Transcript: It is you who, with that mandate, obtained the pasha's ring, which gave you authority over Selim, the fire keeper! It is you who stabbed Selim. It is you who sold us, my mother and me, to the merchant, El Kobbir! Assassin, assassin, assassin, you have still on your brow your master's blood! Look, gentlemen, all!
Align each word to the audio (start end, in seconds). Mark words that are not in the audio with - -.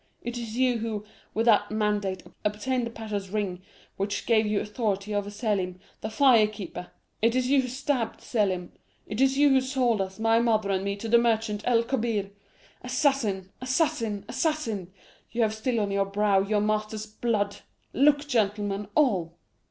It 0.23 0.35
is 0.35 0.57
you 0.57 0.79
who, 0.79 1.05
with 1.35 1.45
that 1.45 1.69
mandate, 1.69 2.23
obtained 2.43 2.87
the 2.87 2.89
pasha's 2.89 3.29
ring, 3.29 3.61
which 3.97 4.25
gave 4.25 4.47
you 4.47 4.59
authority 4.59 5.13
over 5.13 5.29
Selim, 5.29 5.79
the 6.01 6.09
fire 6.09 6.47
keeper! 6.47 6.87
It 7.21 7.35
is 7.35 7.49
you 7.51 7.61
who 7.61 7.67
stabbed 7.67 8.19
Selim. 8.19 8.71
It 9.05 9.21
is 9.21 9.37
you 9.37 9.49
who 9.49 9.61
sold 9.61 10.01
us, 10.01 10.17
my 10.17 10.39
mother 10.39 10.71
and 10.71 10.83
me, 10.83 10.95
to 10.95 11.07
the 11.07 11.19
merchant, 11.19 11.61
El 11.65 11.83
Kobbir! 11.83 12.31
Assassin, 12.81 13.51
assassin, 13.61 14.25
assassin, 14.27 14.91
you 15.29 15.43
have 15.43 15.53
still 15.53 15.79
on 15.79 15.91
your 15.91 16.05
brow 16.05 16.39
your 16.39 16.61
master's 16.61 17.05
blood! 17.05 17.57
Look, 17.93 18.21
gentlemen, 18.27 18.87
all! 18.95 19.37